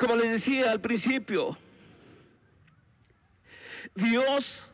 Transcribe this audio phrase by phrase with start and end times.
[0.00, 1.58] Como les decía al principio,
[3.94, 4.70] Dios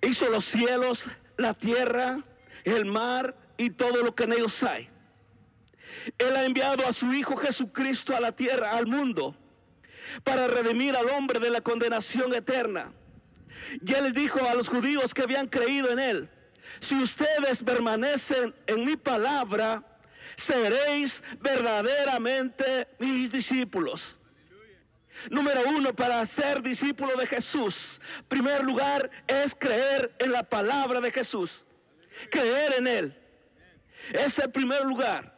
[0.00, 2.22] hizo los cielos, la tierra,
[2.62, 4.88] el mar y todo lo que en ellos hay.
[6.18, 9.34] Él ha enviado a su Hijo Jesucristo a la tierra, al mundo,
[10.22, 12.92] para redimir al hombre de la condenación eterna.
[13.84, 16.30] Y él dijo a los judíos que habían creído en él,
[16.78, 19.82] si ustedes permanecen en mi palabra,
[20.40, 24.18] seréis verdaderamente mis discípulos.
[25.28, 31.10] Número uno, para ser discípulo de Jesús, primer lugar es creer en la palabra de
[31.10, 31.64] Jesús,
[32.30, 33.16] creer en Él.
[34.12, 35.36] Es el primer lugar.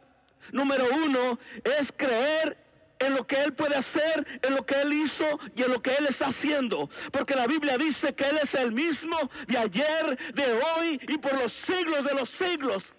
[0.51, 2.57] Número uno es creer
[2.99, 5.93] en lo que Él puede hacer, en lo que Él hizo y en lo que
[5.95, 6.89] Él está haciendo.
[7.11, 11.33] Porque la Biblia dice que Él es el mismo de ayer, de hoy y por
[11.33, 12.93] los siglos de los siglos.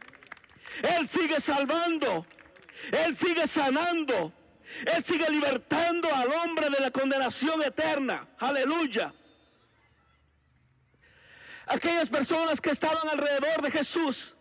[0.83, 2.27] Él sigue salvando,
[2.91, 4.33] Él sigue sanando,
[4.95, 8.29] Él sigue libertando al hombre de la condenación eterna.
[8.39, 9.13] Aleluya.
[11.67, 14.37] Aquellas personas que estaban alrededor de Jesús,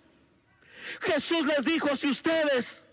[1.01, 2.87] Jesús les dijo, si ustedes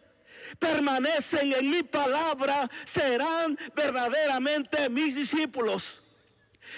[0.58, 6.02] permanecen en mi palabra, serán verdaderamente mis discípulos.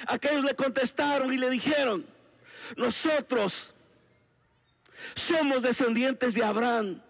[0.07, 2.07] Aquellos le contestaron y le dijeron,
[2.77, 3.75] nosotros
[5.15, 7.03] somos descendientes de Abraham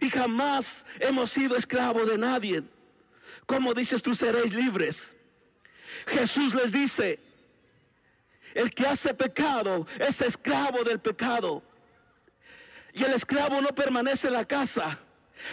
[0.00, 2.62] y jamás hemos sido esclavos de nadie.
[3.46, 5.16] Como dices tú seréis libres?
[6.06, 7.20] Jesús les dice,
[8.54, 11.62] el que hace pecado es esclavo del pecado.
[12.94, 14.98] Y el esclavo no permanece en la casa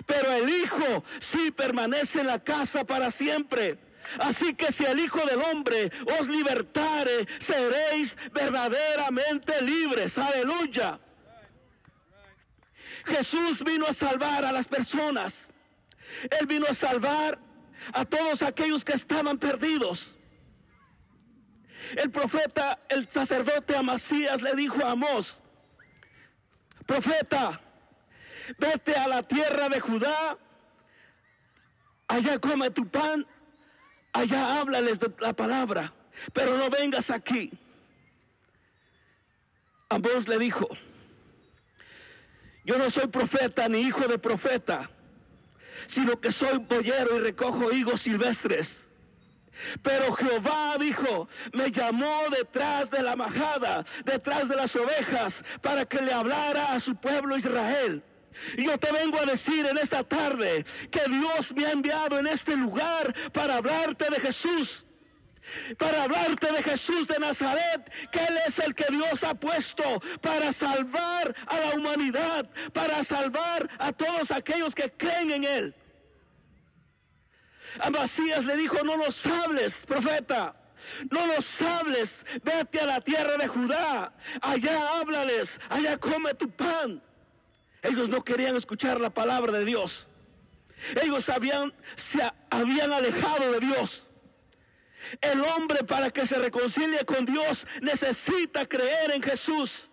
[0.06, 3.78] pero el Hijo sí permanece en la casa para siempre.
[4.20, 10.18] Así que si el Hijo del Hombre os libertare, seréis verdaderamente libres.
[10.18, 11.00] Aleluya.
[13.06, 15.50] Jesús vino a salvar a las personas.
[16.40, 17.40] Él vino a salvar
[17.94, 20.18] a todos aquellos que estaban perdidos.
[21.96, 25.42] El profeta, el sacerdote Amasías le dijo a Amós,
[26.86, 27.62] profeta,
[28.58, 30.38] vete a la tierra de Judá,
[32.08, 33.26] allá come tu pan,
[34.14, 35.94] allá háblales de la palabra,
[36.34, 37.52] pero no vengas aquí.
[39.90, 40.68] Ambos le dijo,
[42.70, 44.92] yo no soy profeta ni hijo de profeta,
[45.88, 48.92] sino que soy boyero y recojo higos silvestres.
[49.82, 56.00] Pero Jehová dijo, me llamó detrás de la majada, detrás de las ovejas, para que
[56.00, 58.04] le hablara a su pueblo Israel.
[58.56, 62.28] Y yo te vengo a decir en esta tarde que Dios me ha enviado en
[62.28, 64.86] este lugar para hablarte de Jesús.
[65.78, 69.84] Para hablarte de Jesús de Nazaret, que Él es el que Dios ha puesto
[70.22, 75.76] para salvar a la humanidad, para salvar a todos aquellos que creen en Él.
[77.80, 80.56] A Macías le dijo, no los hables, profeta.
[81.12, 87.04] No los hables, vete a la tierra de Judá, allá háblales, allá come tu pan.
[87.82, 90.08] Ellos no querían escuchar la palabra de Dios.
[91.02, 94.08] Ellos habían, se habían alejado de Dios.
[95.22, 99.90] El hombre para que se reconcilie con Dios necesita creer en Jesús.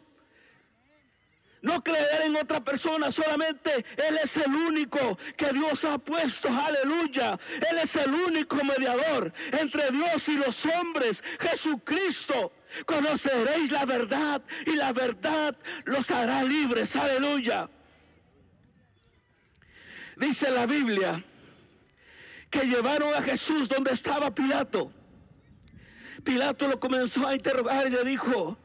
[1.63, 7.39] No creer en otra persona, solamente Él es el único que Dios ha puesto, aleluya.
[7.71, 12.53] Él es el único mediador entre Dios y los hombres, Jesucristo.
[12.85, 15.57] Conoceréis la verdad y la verdad
[15.87, 17.69] los hará libres, aleluya.
[20.17, 21.23] Dice la Biblia
[22.51, 24.93] que llevaron a Jesús donde estaba Pilato.
[26.27, 28.59] Pilato lo comenzó a interrogar y le dijo,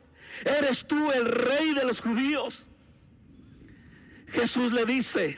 [0.43, 2.65] ¿eres tú el rey de los judíos?
[4.29, 5.37] Jesús le dice,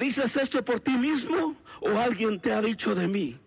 [0.00, 3.38] ¿dices esto por ti mismo o alguien te ha dicho de mí?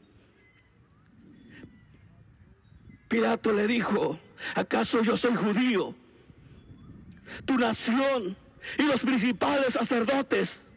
[3.08, 4.20] Pilato le dijo,
[4.54, 5.96] ¿acaso yo soy judío?
[7.46, 8.38] Tu nación
[8.78, 10.72] y los principales sacerdotes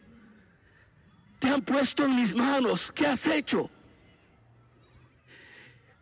[1.37, 3.69] te han puesto en mis manos, ¿qué has hecho?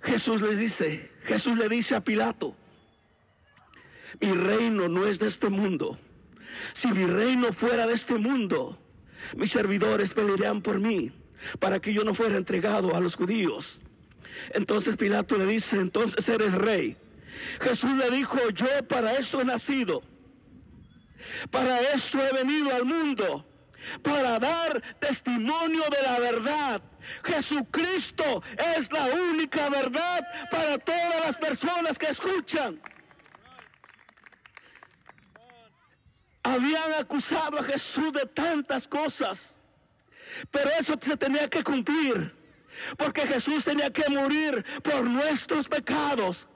[0.04, 2.56] Jesús les dice, Jesús le dice a Pilato,
[4.20, 5.98] mi reino no es de este mundo.
[6.74, 8.78] Si mi reino fuera de este mundo,
[9.36, 11.12] mis servidores pelearían por mí
[11.60, 13.82] para que yo no fuera entregado a los judíos.
[14.54, 16.98] Entonces Pilato le dice, entonces eres rey.
[17.62, 20.04] Jesús le dijo, yo para esto he nacido.
[21.50, 23.46] Para esto he venido al mundo
[24.02, 26.82] para dar testimonio de la verdad.
[27.24, 28.44] Jesucristo
[28.78, 32.82] es la única verdad para todas las personas que escuchan.
[36.44, 39.56] Habían acusado a Jesús de tantas cosas,
[40.52, 42.44] pero eso se tenía que cumplir.
[42.98, 46.48] Porque Jesús tenía que morir por nuestros pecados.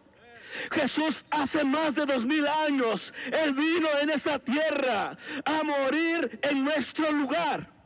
[0.71, 6.63] Jesús hace más de dos mil años, Él vino en esta tierra a morir en
[6.63, 7.77] nuestro lugar.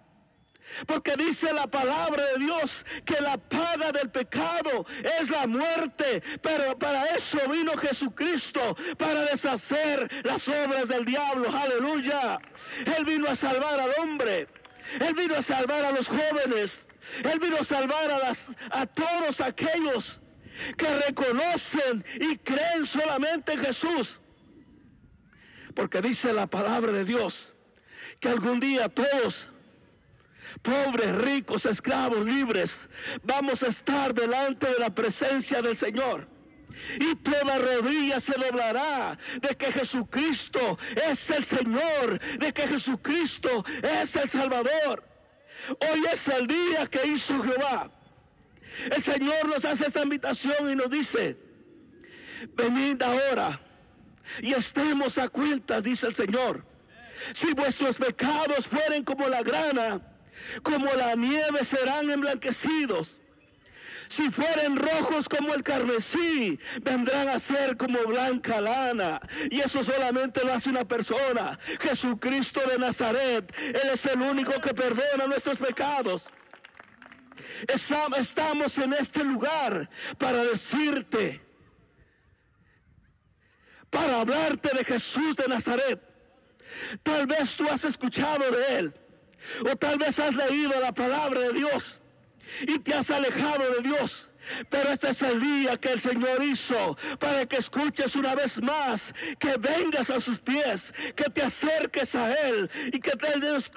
[0.85, 4.85] Porque dice la palabra de Dios que la paga del pecado
[5.19, 6.23] es la muerte.
[6.41, 11.49] Pero para eso vino Jesucristo, para deshacer las obras del diablo.
[11.55, 12.39] Aleluya.
[12.97, 14.47] Él vino a salvar al hombre.
[14.99, 16.87] Él vino a salvar a los jóvenes.
[17.23, 20.20] Él vino a salvar a, las, a todos aquellos
[20.77, 24.19] que reconocen y creen solamente en Jesús.
[25.75, 27.53] Porque dice la palabra de Dios
[28.19, 29.49] que algún día todos
[30.61, 32.89] pobres, ricos, esclavos, libres,
[33.23, 36.27] vamos a estar delante de la presencia del Señor.
[36.99, 40.79] Y toda rodilla se doblará de que Jesucristo
[41.09, 45.03] es el Señor, de que Jesucristo es el Salvador.
[45.91, 47.91] Hoy es el día que hizo Jehová.
[48.91, 51.37] El Señor nos hace esta invitación y nos dice,
[52.55, 53.59] venid ahora
[54.41, 56.65] y estemos a cuentas, dice el Señor.
[57.33, 60.01] Si vuestros pecados fueren como la grana,
[60.63, 63.19] como la nieve serán emblanquecidos.
[64.11, 69.21] Si fueren rojos como el carmesí, vendrán a ser como blanca lana.
[69.49, 73.53] Y eso solamente lo hace una persona, Jesucristo de Nazaret.
[73.57, 76.25] Él es el único que perdona nuestros pecados.
[77.67, 81.41] Estamos en este lugar para decirte,
[83.89, 86.01] para hablarte de Jesús de Nazaret.
[87.03, 88.93] Tal vez tú has escuchado de Él.
[89.71, 92.01] O tal vez has leído la palabra de Dios
[92.61, 94.30] y te has alejado de Dios.
[94.69, 99.13] Pero este es el día que el Señor hizo para que escuches una vez más,
[99.39, 103.27] que vengas a sus pies, que te acerques a Él y que te,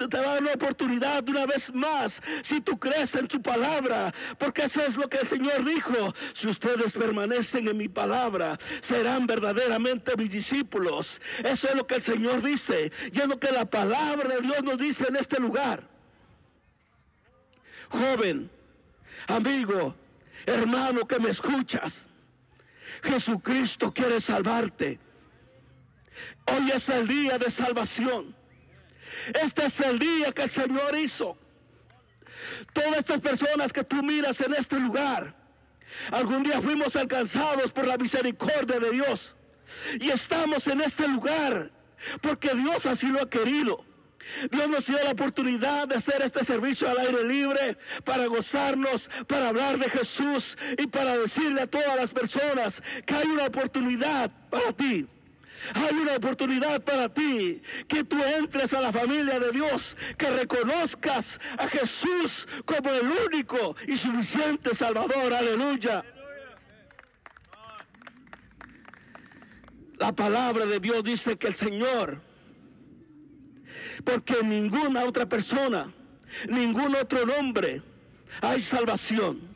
[0.07, 4.81] te da una oportunidad una vez más, si tú crees en su palabra, porque eso
[4.81, 10.29] es lo que el Señor dijo, si ustedes permanecen en mi palabra, serán verdaderamente mis
[10.29, 11.21] discípulos.
[11.43, 14.63] Eso es lo que el Señor dice y es lo que la palabra de Dios
[14.63, 15.83] nos dice en este lugar.
[17.89, 18.49] Joven,
[19.27, 19.95] amigo,
[20.45, 22.07] hermano que me escuchas,
[23.03, 24.99] Jesucristo quiere salvarte.
[26.47, 28.35] Hoy es el día de salvación.
[29.41, 31.37] Este es el día que el Señor hizo.
[32.73, 35.35] Todas estas personas que tú miras en este lugar,
[36.11, 39.35] algún día fuimos alcanzados por la misericordia de Dios.
[39.99, 41.71] Y estamos en este lugar
[42.21, 43.83] porque Dios así lo ha querido.
[44.51, 49.49] Dios nos dio la oportunidad de hacer este servicio al aire libre para gozarnos, para
[49.49, 54.71] hablar de Jesús y para decirle a todas las personas que hay una oportunidad para
[54.73, 55.07] ti.
[55.73, 61.39] Hay una oportunidad para ti, que tú entres a la familia de Dios, que reconozcas
[61.57, 65.33] a Jesús como el único y suficiente Salvador.
[65.33, 66.03] Aleluya.
[69.97, 72.21] La palabra de Dios dice que el Señor
[74.03, 75.91] porque ninguna otra persona,
[76.49, 77.81] ningún otro nombre
[78.41, 79.55] hay salvación.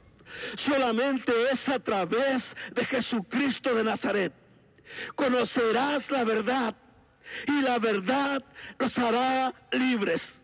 [0.55, 4.33] Solamente es a través de Jesucristo de Nazaret.
[5.15, 6.75] Conocerás la verdad
[7.47, 8.43] y la verdad
[8.77, 10.41] los hará libres.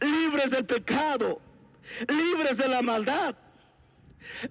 [0.00, 1.40] Libres del pecado,
[2.08, 3.34] libres de la maldad,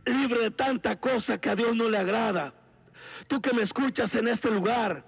[0.05, 2.53] libres de tanta cosa que a Dios no le agrada.
[3.27, 5.05] Tú que me escuchas en este lugar,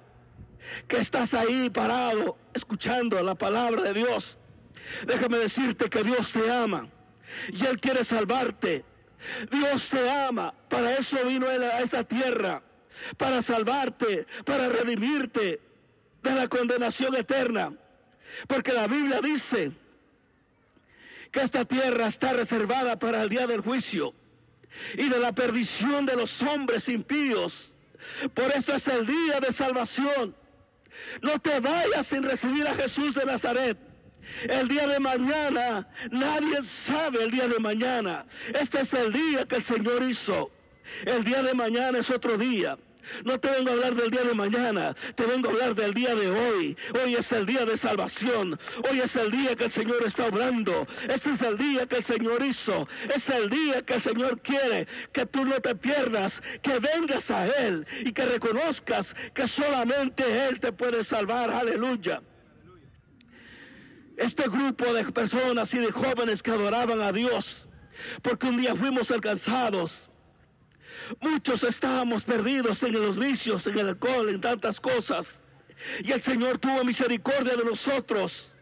[0.88, 4.38] que estás ahí parado escuchando la palabra de Dios,
[5.05, 6.88] déjame decirte que Dios te ama
[7.51, 8.86] y Él quiere salvarte.
[9.50, 12.62] Dios te ama, para eso vino a esta tierra,
[13.17, 15.62] para salvarte, para redimirte
[16.22, 17.74] de la condenación eterna.
[18.48, 19.72] Porque la Biblia dice
[21.32, 24.13] que esta tierra está reservada para el día del juicio
[24.96, 27.74] y de la perdición de los hombres impíos.
[28.34, 30.36] Por eso es el día de salvación.
[31.22, 33.78] No te vayas sin recibir a Jesús de Nazaret.
[34.44, 38.26] El día de mañana, nadie sabe el día de mañana.
[38.54, 40.52] Este es el día que el Señor hizo.
[41.06, 42.78] El día de mañana es otro día.
[43.24, 46.15] No te vengo a hablar del día de mañana, te vengo a hablar del día
[46.15, 46.77] de hoy.
[47.03, 48.57] Hoy es el día de salvación.
[48.89, 50.88] Hoy es el día que el Señor está obrando.
[51.10, 52.88] Este es el día que el Señor hizo.
[53.13, 57.48] Es el día que el Señor quiere que tú no te pierdas, que vengas a
[57.48, 61.51] Él y que reconozcas que solamente Él te puede salvar.
[61.51, 62.22] Aleluya.
[64.15, 67.67] Este grupo de personas y de jóvenes que adoraban a Dios,
[68.22, 70.12] porque un día fuimos alcanzados
[71.22, 75.41] Muchos estábamos perdidos en los vicios, en el alcohol, en tantas cosas.
[76.03, 78.53] Y el Señor tuvo misericordia de nosotros.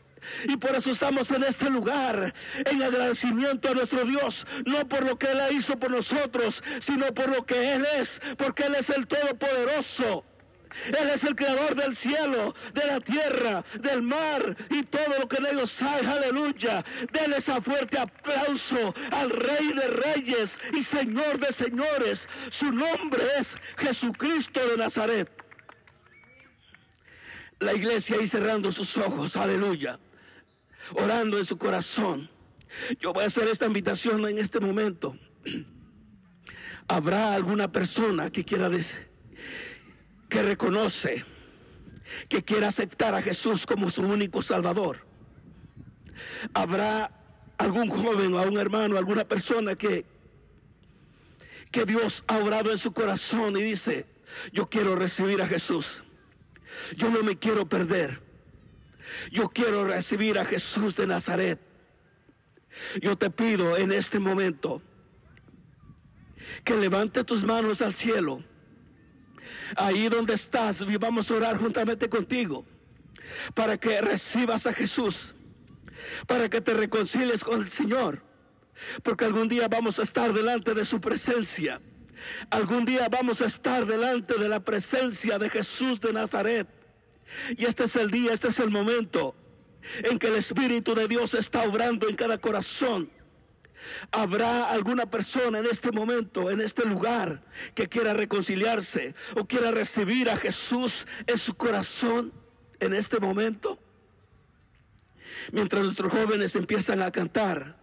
[0.46, 2.34] Y por eso estamos en este lugar,
[2.65, 7.29] en agradecimiento a nuestro Dios, no por lo que Él hizo por nosotros, sino por
[7.29, 10.24] lo que Él es, porque Él es el Todopoderoso.
[10.88, 15.38] Él es el creador del cielo, de la tierra, del mar y todo lo que
[15.38, 16.06] en ellos hay.
[16.06, 16.84] Aleluya.
[17.12, 22.28] Denle ese fuerte aplauso al Rey de Reyes y Señor de Señores.
[22.50, 25.30] Su nombre es Jesucristo de Nazaret.
[27.60, 29.36] La iglesia ahí cerrando sus ojos.
[29.36, 30.00] Aleluya.
[30.94, 32.30] Orando en su corazón.
[33.00, 35.16] Yo voy a hacer esta invitación en este momento.
[36.88, 39.11] ¿Habrá alguna persona que quiera decir?
[40.32, 41.26] Que reconoce
[42.30, 45.06] que quiere aceptar a Jesús como su único Salvador.
[46.54, 47.12] Habrá
[47.58, 50.06] algún joven o algún hermano, alguna persona que,
[51.70, 54.06] que Dios ha orado en su corazón y dice,
[54.54, 56.02] yo quiero recibir a Jesús.
[56.96, 58.22] Yo no me quiero perder.
[59.34, 61.60] Yo quiero recibir a Jesús de Nazaret.
[63.02, 64.82] Yo te pido en este momento
[66.64, 68.46] que levante tus manos al cielo
[69.75, 72.66] ahí donde estás, vamos a orar juntamente contigo
[73.54, 75.36] para que recibas a Jesús,
[76.28, 78.22] para que te reconcilies con el Señor,
[79.04, 81.82] porque algún día vamos a estar delante de su presencia.
[82.50, 86.68] Algún día vamos a estar delante de la presencia de Jesús de Nazaret.
[87.58, 89.36] Y este es el día, este es el momento
[90.04, 93.10] en que el Espíritu de Dios está obrando en cada corazón
[94.12, 97.42] Habrá alguna persona en este momento, en este lugar,
[97.74, 102.34] que quiera reconciliarse o quiera recibir a Jesús en su corazón
[102.80, 103.80] en este momento.
[105.52, 107.78] Mientras nuestros jóvenes empiezan a cantar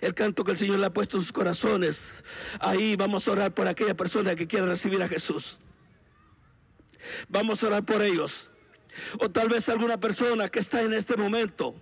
[0.00, 2.24] el canto que el Señor le ha puesto en sus corazones,
[2.60, 5.58] ahí vamos a orar por aquella persona que quiera recibir a Jesús.
[7.28, 8.50] Vamos a orar por ellos.
[9.18, 11.74] O tal vez alguna persona que está en este momento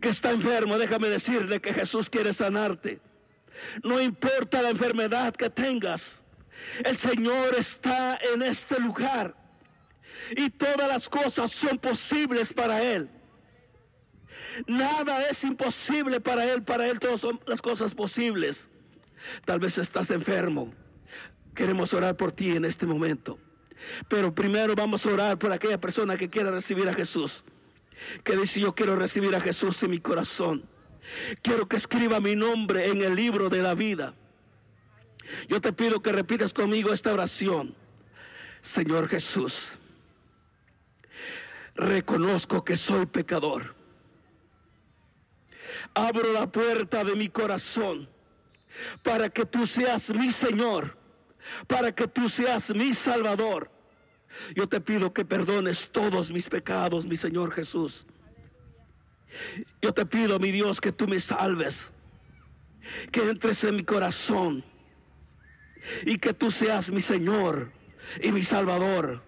[0.00, 3.00] que está enfermo, déjame decirle que Jesús quiere sanarte.
[3.82, 6.22] No importa la enfermedad que tengas,
[6.84, 9.36] el Señor está en este lugar
[10.36, 13.10] y todas las cosas son posibles para Él.
[14.66, 18.70] Nada es imposible para Él, para Él todas son las cosas posibles.
[19.44, 20.72] Tal vez estás enfermo.
[21.54, 23.38] Queremos orar por ti en este momento.
[24.08, 27.44] Pero primero vamos a orar por aquella persona que quiera recibir a Jesús
[28.24, 30.68] que dice yo quiero recibir a Jesús en mi corazón.
[31.42, 34.14] Quiero que escriba mi nombre en el libro de la vida.
[35.48, 37.74] Yo te pido que repitas conmigo esta oración.
[38.60, 39.78] Señor Jesús,
[41.74, 43.74] reconozco que soy pecador.
[45.94, 48.08] Abro la puerta de mi corazón
[49.02, 50.96] para que tú seas mi Señor,
[51.66, 53.70] para que tú seas mi Salvador.
[54.54, 58.06] Yo te pido que perdones todos mis pecados, mi Señor Jesús.
[59.80, 61.94] Yo te pido, mi Dios, que tú me salves,
[63.10, 64.64] que entres en mi corazón
[66.04, 67.72] y que tú seas mi Señor
[68.22, 69.22] y mi Salvador.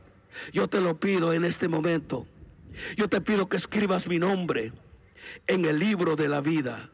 [0.53, 2.27] Yo te lo pido en este momento.
[2.97, 4.73] Yo te pido que escribas mi nombre
[5.47, 6.91] en el libro de la vida.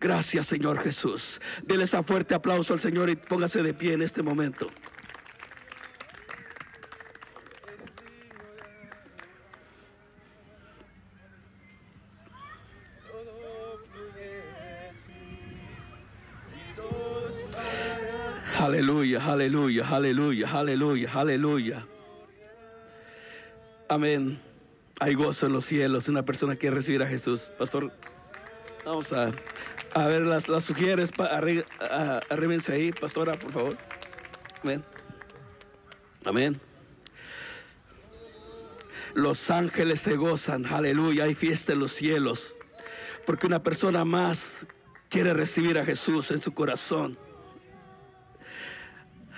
[0.00, 1.40] Gracias, Señor Jesús.
[1.62, 4.68] Dele esa fuerte aplauso al Señor y póngase de pie en este momento.
[18.62, 21.84] Aleluya, aleluya, aleluya, aleluya, aleluya.
[23.88, 24.40] Amén.
[25.00, 26.06] Hay gozo en los cielos.
[26.06, 27.50] Una persona que recibir a Jesús.
[27.58, 27.92] Pastor,
[28.84, 29.32] vamos a,
[29.94, 31.10] a ver las, las sugieres.
[32.68, 33.76] Ahí, pastora, por favor.
[34.62, 34.84] Amén.
[36.24, 36.60] Amén.
[39.14, 40.66] Los ángeles se gozan.
[40.66, 41.24] Aleluya.
[41.24, 42.54] Hay fiesta en los cielos.
[43.26, 44.66] Porque una persona más
[45.08, 47.18] quiere recibir a Jesús en su corazón.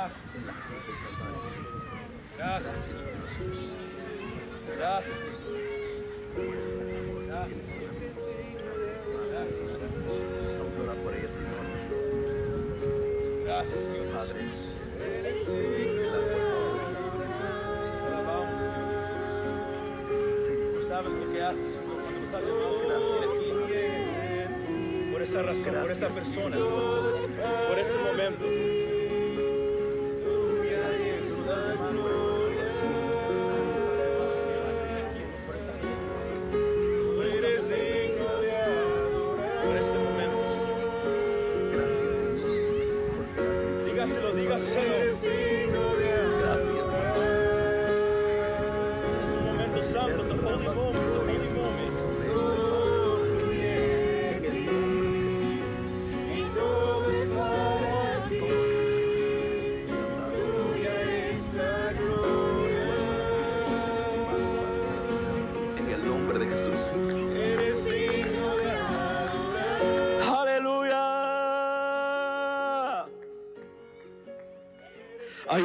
[0.00, 0.22] Gracias.
[2.38, 3.58] Gracias, Señor Jesús.
[4.78, 5.18] Gracias,
[7.26, 7.58] Gracias.
[9.30, 9.90] Gracias, Señor
[13.44, 14.76] Gracias, Señor Jesús.
[20.88, 25.12] sabes lo que haces, Señor, cuando nos has llamado a venir aquí.
[25.12, 26.56] Por esa razón, por esa persona,
[27.68, 28.99] por ese momento.
[31.50, 32.19] Por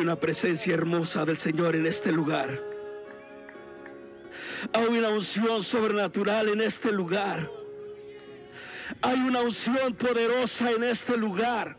[0.05, 2.62] una presencia hermosa del Señor en este lugar.
[4.71, 7.50] Hay una unción sobrenatural en este lugar.
[9.01, 11.75] Hay una unción poderosa en este lugar.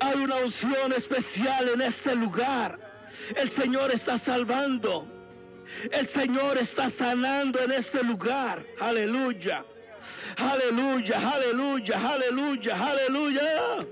[0.00, 2.80] Hay una unción especial en este lugar.
[3.36, 5.06] El Señor está salvando.
[5.92, 8.66] El Señor está sanando en este lugar.
[8.80, 9.64] Aleluya.
[10.36, 13.86] Aleluya, aleluya, aleluya, aleluya.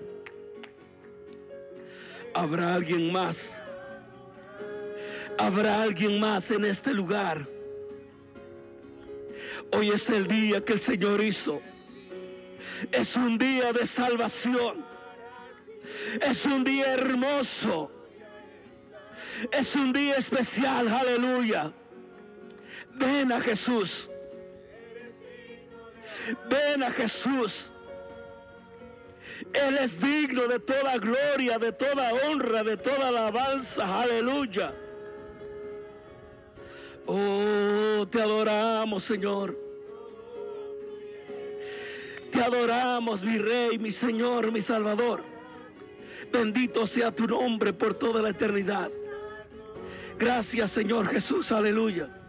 [2.35, 3.63] Habrá alguien más.
[5.39, 7.49] Habrá alguien más en este lugar.
[9.73, 11.61] Hoy es el día que el Señor hizo.
[12.93, 14.85] Es un día de salvación.
[16.21, 17.91] Es un día hermoso.
[19.51, 21.73] Es un día especial, aleluya.
[22.95, 24.11] Ven a Jesús.
[26.49, 27.73] Ven a Jesús.
[29.53, 34.75] Él es digno de toda gloria, de toda honra, de toda alabanza, aleluya.
[37.07, 39.59] Oh, te adoramos, Señor.
[42.31, 45.25] Te adoramos, mi Rey, mi Señor, mi Salvador.
[46.33, 48.91] Bendito sea tu nombre por toda la eternidad.
[50.19, 52.20] Gracias, Señor Jesús, aleluya.